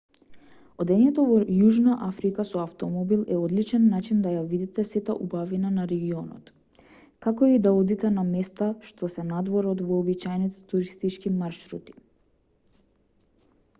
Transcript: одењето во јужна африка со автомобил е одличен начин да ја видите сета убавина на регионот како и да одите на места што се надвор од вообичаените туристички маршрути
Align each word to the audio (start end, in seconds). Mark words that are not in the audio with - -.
одењето 0.83 1.23
во 1.31 1.35
јужна 1.55 1.95
африка 2.05 2.43
со 2.51 2.61
автомобил 2.61 3.19
е 3.33 3.35
одличен 3.41 3.83
начин 3.89 4.23
да 4.27 4.31
ја 4.35 4.39
видите 4.53 4.85
сета 4.91 5.15
убавина 5.25 5.71
на 5.75 5.85
регионот 5.91 6.49
како 7.27 7.51
и 7.57 7.61
да 7.67 7.73
одите 7.83 8.11
на 8.15 8.23
места 8.31 8.69
што 8.89 9.09
се 9.17 9.25
надвор 9.33 9.67
од 9.75 9.83
вообичаените 9.91 10.65
туристички 10.73 11.35
маршрути 11.43 11.97